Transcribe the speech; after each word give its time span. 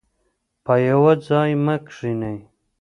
په 0.65 0.73
یوه 0.87 1.13
ځای 1.27 1.51
مه 1.65 1.75
کښینئ. 1.85 2.37